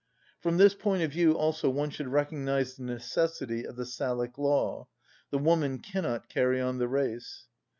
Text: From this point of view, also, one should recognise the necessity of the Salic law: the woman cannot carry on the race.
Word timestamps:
From 0.39 0.57
this 0.57 0.73
point 0.73 1.03
of 1.03 1.11
view, 1.11 1.33
also, 1.37 1.69
one 1.69 1.91
should 1.91 2.07
recognise 2.07 2.75
the 2.75 2.81
necessity 2.81 3.63
of 3.67 3.75
the 3.75 3.83
Salic 3.85 4.35
law: 4.35 4.87
the 5.29 5.37
woman 5.37 5.77
cannot 5.77 6.27
carry 6.27 6.59
on 6.59 6.79
the 6.79 6.87
race. 6.87 7.45